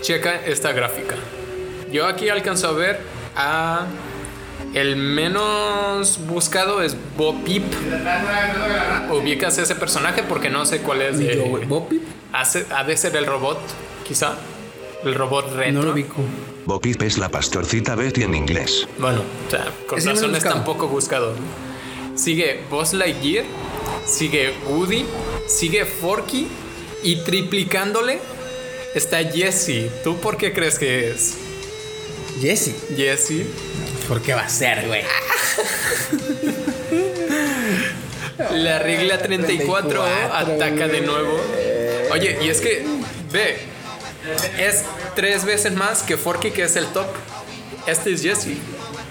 [0.00, 1.14] Checa esta gráfica.
[1.90, 3.00] Yo aquí alcanzo a ver
[3.36, 3.86] a
[4.74, 7.62] El menos buscado es Bo Peep.
[9.10, 10.22] ¿Ubicas ese personaje?
[10.22, 11.18] Porque no sé cuál es.
[11.18, 11.66] De- yo, güey.
[12.32, 13.58] Ha de ser el robot,
[14.06, 14.36] quizá.
[15.04, 15.72] El robot retro.
[15.72, 16.16] No lo ubico.
[16.64, 18.86] Bopip es la pastorcita Betty en inglés.
[18.98, 21.34] Bueno, o sea, con no razón es tan poco buscado.
[22.14, 23.44] Sigue Buzz Lightyear,
[24.06, 25.04] sigue Woody,
[25.48, 26.46] sigue Forky
[27.02, 28.20] y triplicándole
[28.94, 29.90] está Jessie.
[30.04, 31.36] ¿Tú por qué crees que es?
[32.40, 32.74] Jesse.
[32.96, 33.46] Jessie.
[34.08, 35.02] ¿Por qué va a ser, güey?
[38.52, 41.40] La regla 34, 34, ataca de nuevo.
[42.12, 42.84] Oye, y es que,
[43.32, 43.58] ve,
[44.58, 47.06] es tres veces más que Forky, que es el top.
[47.86, 48.58] Este es Jessie.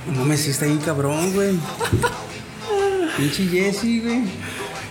[0.08, 1.56] No me está bien cabrón, güey.
[3.18, 4.24] Pinche Jesse, güey.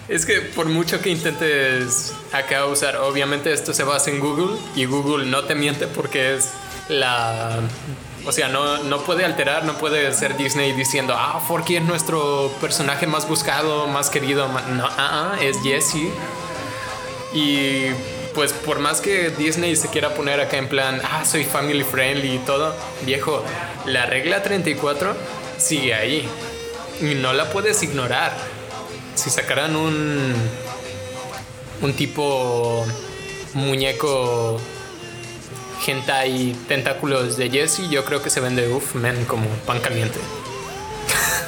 [0.09, 4.85] Es que por mucho que intentes acá usar, obviamente esto se basa en Google y
[4.85, 6.49] Google no te miente porque es
[6.89, 7.61] la...
[8.27, 12.53] O sea, no, no puede alterar, no puede ser Disney diciendo, ah, Forky es nuestro
[12.61, 14.49] personaje más buscado, más querido.
[14.49, 14.63] ma-".
[14.63, 16.11] No, ah, ah, es Jessie.
[17.33, 17.87] Y
[18.35, 22.37] pues por más que Disney se quiera poner acá en plan, ah, soy family friendly
[22.37, 23.45] y todo, viejo,
[23.87, 25.17] la regla 34
[25.59, 26.29] sigue ahí.
[27.01, 28.37] Y no la puedes ignorar.
[29.15, 30.35] Si sacaran un.
[31.83, 32.87] un tipo.
[33.55, 34.61] muñeco.
[35.87, 40.19] hentai tentáculos de Jesse, yo creo que se vende uff, men, como pan caliente.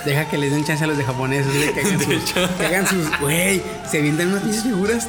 [0.04, 1.52] Deja que les den chance a los de japoneses.
[1.72, 2.32] Que hagan sus.
[2.58, 3.20] Que hagan sus.
[3.20, 5.06] Güey, se avientan unas figuras.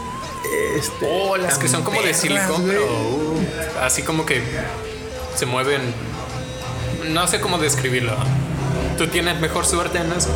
[0.78, 2.84] Este, Oh, las que son como de silicón, pero.
[2.86, 3.46] uh,
[3.82, 4.42] así como que.
[5.36, 5.82] se mueven.
[7.10, 8.16] No sé cómo describirlo.
[8.98, 10.30] ¿Tú tienes mejor suerte en eso?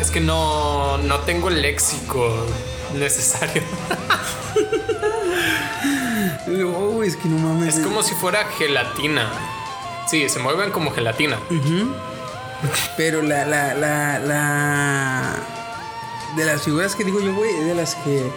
[0.00, 2.46] Es que no, no tengo el léxico
[2.94, 3.62] necesario.
[6.46, 7.76] No, es que no mames.
[7.76, 9.30] Es como si fuera gelatina.
[10.08, 11.38] Sí, se mueven como gelatina.
[12.96, 15.32] Pero la, la, la, la.
[16.36, 18.30] De las figuras que digo yo, güey, es de las que.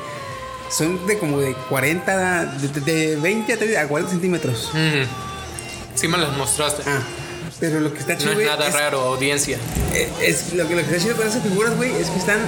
[0.75, 4.69] Son de como de 40, de, de- de 20 a 30 a 40 centímetros.
[4.73, 5.03] Mm.
[5.95, 6.81] Sí me las mostraste.
[6.87, 6.99] Ah,
[7.59, 9.57] pero lo que está no chido, es güey, nada es, raro, audiencia.
[9.93, 12.39] eh, es- lo, que, lo que está chido con esas figuras, güey, es que están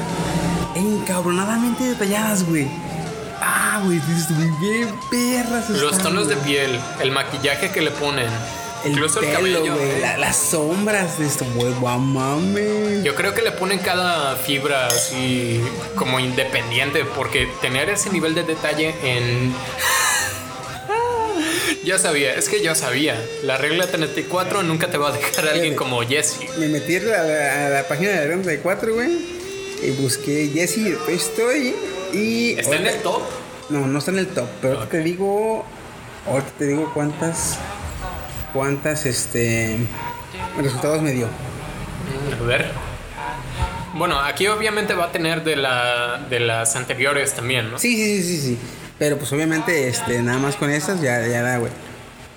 [0.75, 2.67] encabronadamente detalladas, güey.
[3.41, 3.99] Ah, güey,
[4.59, 5.69] bien perras.
[5.69, 8.27] Los están, tonos de piel, el maquillaje que le ponen,
[8.85, 9.75] el incluso el cabello.
[10.01, 13.03] la- las sombras de esto, güey, mames.
[13.03, 15.61] Yo creo que le ponen cada fibra así
[15.95, 19.53] como independiente, porque tener ese nivel de detalle en.
[21.83, 23.15] Ya sabía, es que ya sabía.
[23.43, 25.75] La regla 34 nunca te va a dejar alguien Fíjate.
[25.75, 26.39] como Jesse.
[26.57, 29.11] Me metí a la, a la página de la 34, güey,
[29.83, 31.75] y busqué Jesse de Toy Story
[32.11, 32.51] y...
[32.59, 33.21] ¿Está en el top?
[33.69, 35.63] No, no está en el top, pero ahorita te digo,
[36.27, 37.57] ahorita te digo cuántas,
[38.55, 39.77] cuántas, este,
[40.57, 41.27] resultados me dio.
[42.41, 42.71] A ver.
[43.93, 47.77] Bueno, aquí obviamente va a tener de, la, de las anteriores también, ¿no?
[47.77, 48.59] Sí, sí, sí, sí, sí.
[48.97, 51.71] Pero pues obviamente, este, nada más con estas ya, ya da, güey.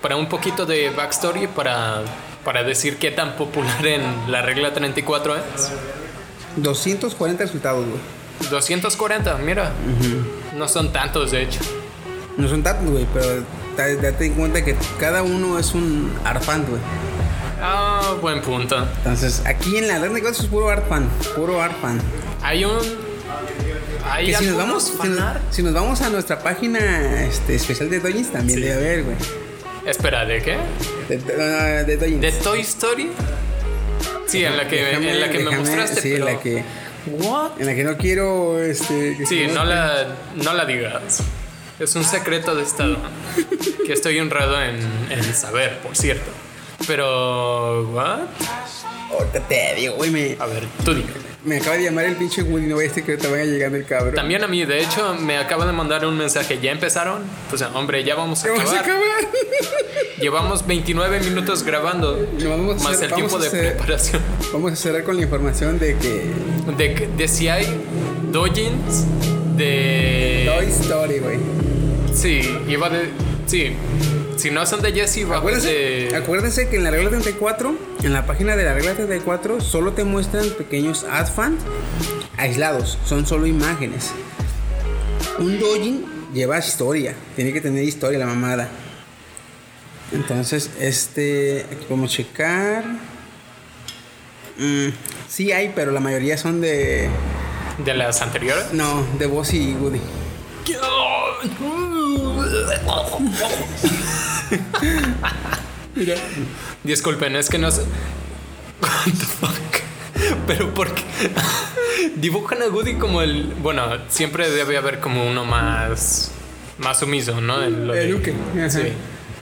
[0.01, 2.01] Para un poquito de backstory, para,
[2.43, 5.71] para decir qué tan popular en la regla 34 es.
[6.57, 8.49] 240 resultados, güey.
[8.49, 9.71] 240, mira.
[10.57, 11.61] No son tantos, de hecho.
[12.35, 13.43] No son tantos, güey, pero
[13.87, 16.81] date en cuenta que cada uno es un art fan, güey.
[17.61, 18.77] Ah, buen punto.
[18.97, 21.99] Entonces, aquí en la 34 es puro art fan, puro art fan.
[22.41, 22.77] Hay un.
[24.25, 25.41] Que si nos, vamos, si, nos, fanart.
[25.51, 28.65] si nos vamos a nuestra página este, especial de Dojins, también Sí.
[28.65, 29.15] debe haber, güey.
[29.85, 30.57] Espera, ¿de qué?
[31.09, 32.17] De, de, de.
[32.17, 33.09] ¿De Toy Story?
[34.27, 36.27] Sí, en la que, Déjame- en la que me mostraste, Sí, pero.
[36.27, 36.63] en la que,
[37.07, 37.51] ¿What?
[37.59, 39.15] en la que no quiero, este...
[39.17, 41.21] que Sí, no la, no la digas.
[41.79, 42.97] Es un secreto de Estado
[43.85, 46.29] que estoy honrado en, en saber, por cierto.
[46.87, 48.19] Pero, ¿what?
[49.11, 51.07] Ahorita te digo, güey, me, A ver, tú dime.
[51.43, 53.77] me acaba de llamar el pinche Woody, no voy a decir que te vaya llegando
[53.77, 54.13] el cabrón.
[54.15, 56.59] También a mí, de hecho, me acaba de mandar un mensaje.
[56.61, 57.23] ¿Ya empezaron?
[57.49, 58.99] Pues, hombre, ya vamos a ¿Qué vamos a acabar.
[59.01, 59.33] acabar?
[60.19, 62.27] Llevamos 29 minutos grabando.
[62.39, 64.21] No, vamos más hacer- el tiempo de preparación.
[64.51, 66.25] Vamos a cerrar con la información de que
[66.77, 67.65] De, que- de si hay
[68.31, 69.05] dojins
[69.59, 70.45] de...
[70.47, 71.37] Toy Story, güey.
[72.13, 73.09] Sí, iba de...
[73.45, 73.73] Sí.
[74.37, 76.15] Si no son de Jesse, va Acuérdense, de...
[76.15, 80.05] acuérdense que en la regla 34, en la página de la regla 34, solo te
[80.05, 81.57] muestran pequeños ad fan
[82.37, 84.11] aislados, son solo imágenes.
[85.39, 88.69] Un dojin lleva historia, tiene que tener historia la mamada.
[90.13, 92.85] Entonces, este, aquí podemos checar.
[94.57, 94.89] Mm,
[95.27, 97.09] sí hay, pero la mayoría son de,
[97.85, 98.73] de las anteriores.
[98.73, 99.99] no, de Boss y Woody.
[106.83, 107.81] Disculpen, es que no sé.
[108.81, 110.37] What the fuck?
[110.47, 111.01] Pero porque
[112.15, 113.53] dibujan a Woody como el.
[113.61, 116.31] Bueno, siempre debe haber como uno más.
[116.77, 117.59] Más sumiso, ¿no?
[117.59, 118.33] De- El Uke.
[118.57, 118.69] ajá.
[118.69, 118.93] Sí.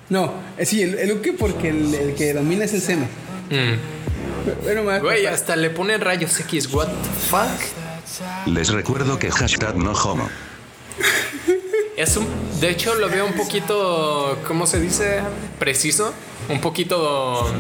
[0.10, 3.06] No, eh, sí, el, el Uke porque el, el que domina es el seno.
[3.52, 4.63] Mm.
[4.63, 6.67] Bueno, Güey, hasta le ponen rayos X.
[6.73, 7.77] What the fuck?
[8.45, 10.30] Les recuerdo que hashtag no homo.
[11.97, 12.27] Es un.
[12.60, 14.38] De hecho, lo veo un poquito.
[14.47, 15.21] ¿Cómo se dice?
[15.58, 16.13] Preciso.
[16.47, 17.51] Un poquito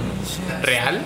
[0.61, 1.01] real.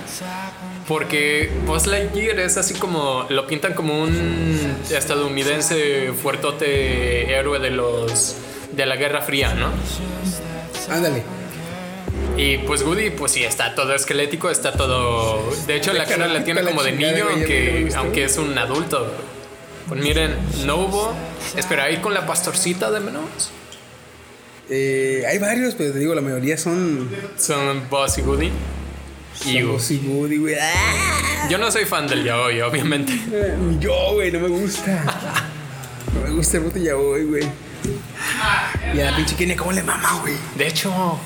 [0.87, 3.25] Porque Buzz Lightyear es así como.
[3.29, 8.35] Lo pintan como un estadounidense fuertote héroe de los.
[8.73, 9.71] de la Guerra Fría, ¿no?
[10.93, 11.23] Ándale.
[12.37, 15.41] Y pues Woody, pues sí, está todo esquelético, está todo.
[15.67, 17.27] De hecho, la cara la tiene como de niño,
[17.95, 19.07] aunque es un adulto.
[19.91, 21.13] Pues miren, no hubo.
[21.57, 23.51] Espera, ahí con la pastorcita de menos.
[24.69, 27.09] Eh, hay varios, pero te digo, la mayoría son.
[27.37, 28.51] Son Buzz y Woody.
[29.47, 30.55] Y Buzz y Woody, güey.
[30.57, 31.47] ¡Ah!
[31.49, 33.11] yo no soy fan del yaoi, obviamente.
[33.11, 35.03] Ni Yo, güey, no me gusta.
[36.15, 37.43] No me gusta el puto yaoi, güey.
[38.95, 40.35] Y a la pinche Kenia, ¿cómo le mama, güey?
[40.55, 41.19] De hecho,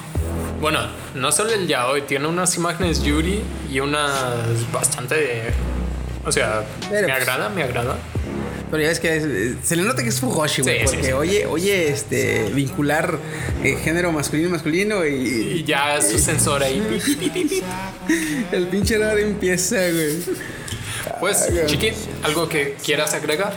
[0.60, 0.80] bueno,
[1.13, 5.54] no solo el yaoi, tiene unas imágenes Yuri y unas bastante.
[6.25, 7.95] O sea, Pero, me pues, agrada, me agrada.
[8.75, 10.79] Pero ya ves que es- se le nota que es Fujoshi, güey.
[10.79, 11.11] Sí, porque sí.
[11.13, 13.17] oye, oye, este, vincular
[13.63, 15.13] eh, género masculino y masculino y,
[15.59, 16.83] Y ya su sensor ahí.
[18.51, 20.17] el pinche nada empieza, güey.
[21.21, 21.91] Pues, Chiqui,
[22.23, 23.53] ¿algo que quieras agregar?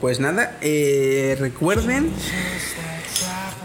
[0.00, 2.10] Pues nada, eh, recuerden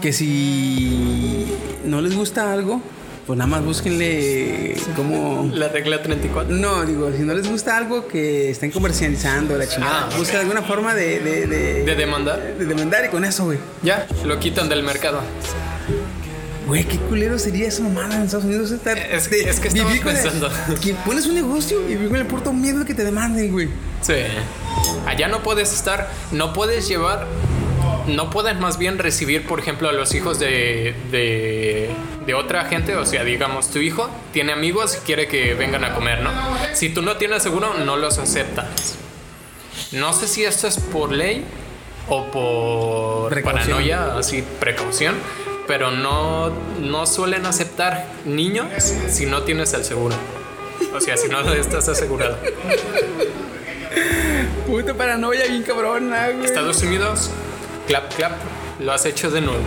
[0.02, 1.46] que si
[1.86, 2.82] no les gusta algo,
[3.26, 5.50] pues nada más búsquenle como...
[5.54, 6.54] La regla 34.
[6.54, 10.62] No, digo, si no les gusta algo que estén comercializando, la chingada, Ah, busquen alguna
[10.62, 11.20] forma de...
[11.20, 12.40] De, de, ¿De demandar?
[12.58, 13.58] de demandar y con eso, güey.
[13.82, 15.20] Ya, lo quitan del mercado.
[16.66, 18.70] Güey, qué culero sería esa mamada en Estados Unidos.
[18.70, 20.50] Estar, Es- de- es que estaba pensando.
[20.82, 23.68] que pones un negocio y vivir con el puto miedo de que te demanden, güey.
[24.00, 24.14] Sí.
[25.06, 27.26] Allá no puedes estar, no puedes llevar,
[28.06, 31.90] no puedes más bien recibir, por ejemplo, a los hijos de, de,
[32.26, 32.96] de otra gente.
[32.96, 36.30] O sea, digamos, tu hijo tiene amigos y quiere que vengan a comer, ¿no?
[36.74, 38.96] Si tú no tienes seguro, no los aceptas.
[39.92, 41.44] No sé si esto es por ley
[42.08, 43.66] o por Precaución.
[43.66, 45.14] paranoia, así, precaución.
[45.66, 48.66] Pero no, no suelen aceptar niños
[49.08, 50.14] si no tienes el seguro.
[50.94, 52.36] O sea, si no estás asegurado.
[54.66, 56.44] Puta paranoia bien cabrona, güey.
[56.44, 57.30] Estados Unidos,
[57.86, 58.32] clap, clap,
[58.80, 59.62] lo has hecho de nuevo.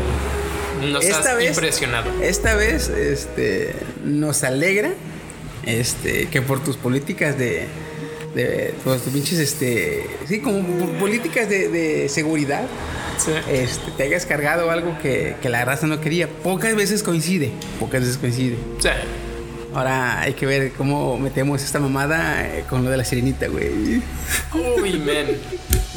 [0.81, 2.11] Nos Esta has vez- impresionado.
[2.21, 4.91] Esta vez, este, nos alegra,
[5.65, 7.65] este, que por tus políticas de,
[8.35, 12.65] de por tus pinches, este, sí, como por políticas de, de seguridad,
[13.17, 13.31] Sí.
[13.51, 16.29] este, te hayas cargado algo que, que la raza no quería.
[16.29, 18.57] Pocas veces coincide, pocas veces coincide.
[18.79, 18.89] Sí.
[19.73, 24.01] Ahora hay que ver cómo metemos esta mamada eh, con lo de la sirenita, güey.
[24.79, 25.37] Uy, men.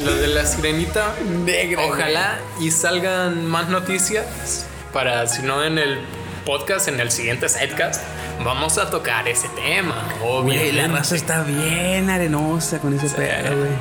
[0.03, 1.13] Lo de la sirenita.
[1.45, 5.99] Negra, Ojalá y salgan más noticias para, si no en el
[6.45, 8.01] podcast, en el siguiente sidecast,
[8.43, 9.95] vamos a tocar ese tema.
[10.19, 10.73] Güey, Obviamente.
[10.73, 13.71] la raza está bien arenosa con ese pedo, güey.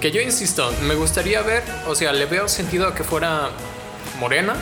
[0.00, 3.48] Que yo insisto, me gustaría ver, o sea, le veo sentido a que fuera
[4.20, 4.54] morena,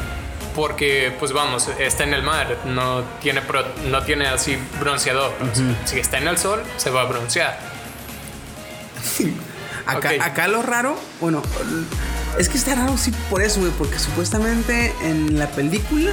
[0.54, 5.32] porque pues vamos, está en el mar, no tiene, pro- no tiene así bronceador.
[5.84, 7.58] Si está en el sol, se va a broncear.
[9.86, 10.20] Acá, Ok.
[10.22, 11.42] acá lo raro, bueno,
[12.38, 16.12] es que está raro sí por eso, güey, porque supuestamente en la película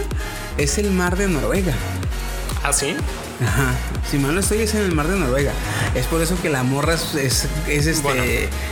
[0.58, 1.74] es el mar de Noruega.
[2.64, 2.96] ¿Ah, sí?
[3.42, 3.74] Ajá.
[4.10, 5.54] Si mal no estoy, es en el mar de Noruega.
[5.96, 8.24] Es por eso que la morra es, es, es, este Bueno,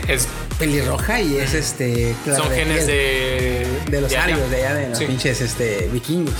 [0.07, 0.27] es,
[0.59, 2.13] pelirroja y es este.
[2.25, 3.67] son de genes de...
[3.89, 4.23] de los allá.
[4.23, 5.05] arios, de allá de los Sí.
[5.05, 6.33] pinches este, vikingos.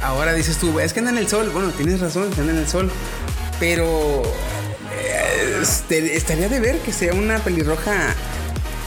[0.00, 1.50] Ahora dices tú, es que andan en el sol.
[1.52, 2.90] Bueno, tienes razón, andan en el sol.
[3.60, 4.22] Pero
[4.94, 8.14] eh, este, estaría de ver que sea una pelirroja.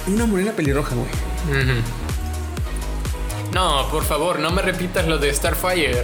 [0.08, 1.08] Una morena pelirroja, güey.
[3.54, 6.04] No, por favor, no me repitas lo de Starfire.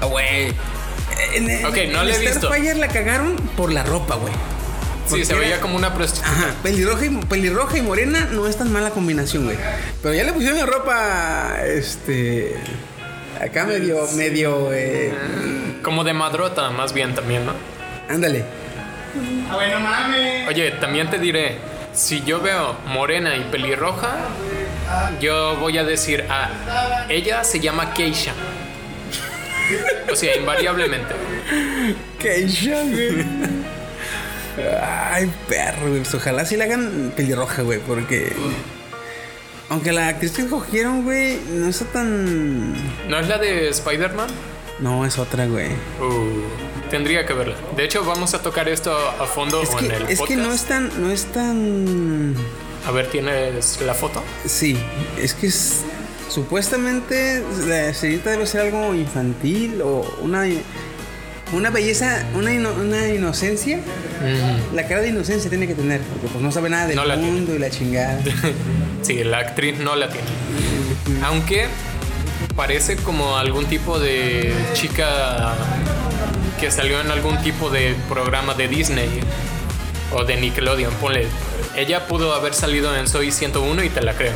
[0.00, 0.50] Ah, güey.
[0.50, 2.40] Ok, no en la he visto.
[2.48, 4.32] Starfire la cagaron por la ropa, güey.
[5.06, 6.30] Sí, se veía era- como una prostituta.
[6.30, 9.58] Ajá, pelirroja y, pelirroja y morena no es tan mala combinación, güey.
[10.02, 12.56] Pero ya le pusieron la ropa, este...
[13.40, 15.12] Acá medio, medio, eh,
[15.82, 17.52] Como de madrota, más bien también, ¿no?
[18.08, 18.44] ándale.
[20.48, 21.58] Oye, también te diré,
[21.94, 24.16] si yo veo morena y pelirroja,
[25.20, 28.34] yo voy a decir, ah, ella se llama Keisha.
[30.12, 31.14] O sea, invariablemente.
[32.18, 33.24] Keisha, güey.
[34.82, 36.00] Ay, perro, güey.
[36.00, 38.30] Pues ojalá sí la hagan pelirroja, güey, porque...
[39.70, 42.74] Aunque la actriz que escogieron, güey, no está tan...
[43.08, 44.28] ¿No es la de Spider-Man?
[44.80, 45.68] No, es otra, güey.
[45.98, 47.56] Uh, tendría que verla.
[47.76, 50.16] De hecho, vamos a tocar esto a fondo Es o que, en el es que
[50.16, 50.40] podcast.
[50.40, 52.34] no es tan, no es tan.
[52.86, 54.22] A ver, ¿tienes la foto?
[54.46, 54.76] Sí,
[55.20, 55.80] es que es,
[56.30, 60.44] supuestamente la sirenita debe ser algo infantil o una,
[61.52, 63.80] una belleza, una, ino- una inocencia.
[64.72, 67.54] La cara de inocencia tiene que tener, porque pues no sabe nada del No mundo
[67.54, 68.20] y la chingada.
[69.02, 70.26] Sí, la actriz no la tiene.
[71.24, 71.66] Aunque
[72.56, 75.54] parece como algún tipo de chica
[76.60, 79.20] que salió en algún tipo de programa de Disney
[80.12, 80.92] o de Nickelodeon.
[80.94, 81.26] Ponle,
[81.76, 84.32] ella pudo haber salido en Soy 101 y te la creo.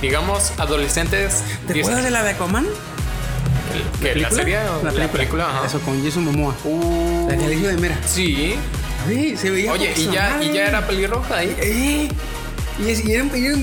[0.00, 1.42] Digamos, adolescentes.
[1.66, 1.80] ¿Te Disney.
[1.80, 2.66] acuerdas de la de Aquaman?
[4.00, 5.48] ¿Qué, ¿La serie o la película?
[5.48, 5.66] ajá.
[5.66, 6.54] Eso con Jason Momoa.
[6.64, 7.98] Uh, La que de Mera.
[8.06, 8.56] sí.
[9.08, 11.54] Sí, se veía Oye, y ya, y ya era pelirroja ahí.
[11.60, 12.08] Eh,
[12.78, 13.54] y, es- y era, un- era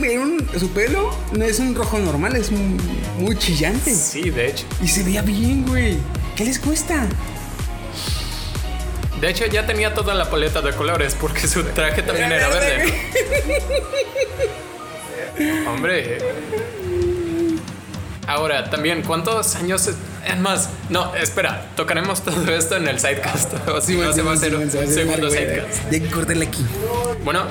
[0.60, 2.78] su pelo no es un rojo normal, es un-
[3.20, 3.94] muy chillante.
[3.94, 4.66] Sí, de hecho.
[4.82, 5.98] Y se veía bien, güey.
[6.36, 7.06] ¿Qué les cuesta?
[9.22, 12.94] De hecho, ya tenía toda la paleta de colores porque su traje también era verde.
[15.68, 16.18] Hombre.
[18.28, 19.88] Ahora, también, ¿cuántos años?
[19.88, 19.96] es-
[20.40, 23.54] más, no, espera, tocaremos todo esto en el sidecast.
[23.68, 25.90] O si no, se va a hacer un segundo sidecast.
[25.92, 26.08] Ya que
[26.46, 26.66] aquí.
[27.24, 27.46] Bueno,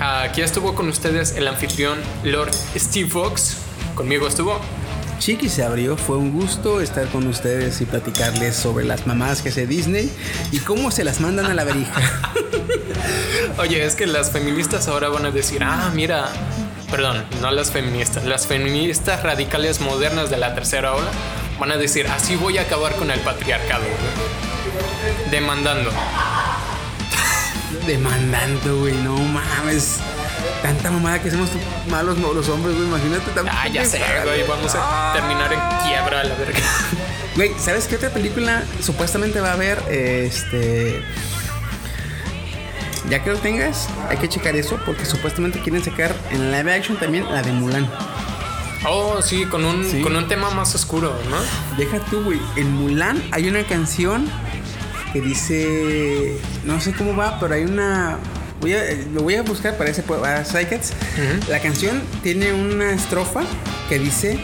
[0.00, 3.56] aquí estuvo con ustedes el anfitrión Lord Steve Fox.
[3.94, 4.60] Conmigo estuvo.
[5.18, 9.48] Chiqui se abrió, fue un gusto estar con ustedes y platicarles sobre las mamás que
[9.48, 10.10] hace Disney
[10.52, 12.00] y cómo se las mandan a la verija.
[13.58, 16.28] Oye, es que las feministas ahora van a decir, ah, mira,
[16.90, 21.10] perdón, no las feministas, las feministas radicales modernas de la tercera ola
[21.58, 23.84] van a decir, así voy a acabar con el patriarcado.
[23.84, 25.30] güey".
[25.30, 25.90] Demandando.
[27.86, 29.96] Demandando, güey, no mames.
[30.62, 31.50] Tanta mamada que hacemos
[31.90, 33.30] malos los hombres, güey, imagínate.
[33.32, 36.58] tan- Ah, ya sé, güey, vamos a terminar en quiebra, la verga.
[37.36, 39.78] Güey, ¿sabes qué otra película supuestamente va a haber?
[39.90, 41.02] Este.
[43.08, 46.96] Ya que lo tengas, hay que checar eso porque supuestamente quieren sacar en live action
[46.96, 47.88] también la de Mulan.
[48.88, 50.00] Oh, sí, con un, Sí.
[50.00, 51.36] con un tema más oscuro, ¿no?
[51.76, 52.40] Deja tú, güey.
[52.56, 54.28] En Mulan hay una canción
[55.20, 56.36] que dice.
[56.64, 58.18] No sé cómo va, pero hay una.
[58.60, 60.92] Voy a, lo voy a buscar para ese para Psycats.
[61.48, 63.42] La canción tiene una estrofa
[63.88, 64.38] que dice.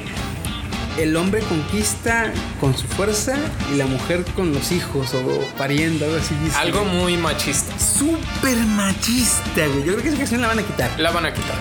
[0.99, 3.35] El hombre conquista con su fuerza
[3.73, 6.55] y la mujer con los hijos o pariendo, algo así dice.
[6.59, 7.73] Algo muy machista.
[7.79, 9.85] súper machista, güey.
[9.85, 10.91] Yo creo que esa canción la van a quitar.
[11.01, 11.57] La van a quitar.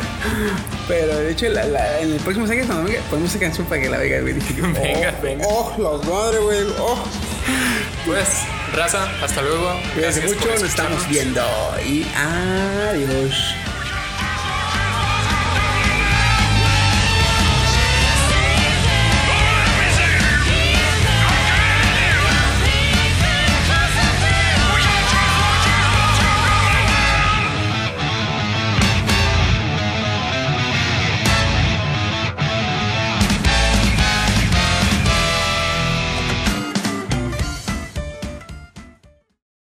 [0.85, 2.65] Pero de hecho, la- la- en el próximo venga,
[3.09, 4.33] ponemos esa canción para que la vea, güey.
[4.35, 5.45] Dije, Venga, oh, venga.
[5.47, 6.59] Oh, la madre, güey.
[6.77, 7.01] Oh.
[8.05, 8.27] Pues,
[8.73, 9.79] raza, hasta luego.
[9.93, 11.41] Cuídense mucho, nos estamos viendo.
[11.85, 13.55] Y adiós.